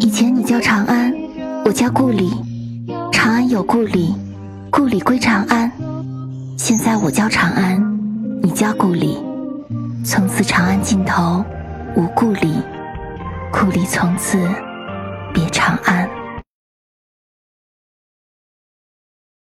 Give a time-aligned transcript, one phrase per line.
[0.00, 1.12] 以前你叫长安
[1.64, 2.32] 我叫故里。
[3.12, 4.14] 长安有故里
[4.70, 5.70] 故里归长安。
[6.56, 7.80] 现在我叫长安
[8.42, 9.18] 你叫故里。
[10.04, 11.44] 从此长安尽头
[11.94, 12.54] 无故里
[13.52, 14.38] 故里从此
[15.32, 16.17] 别长安。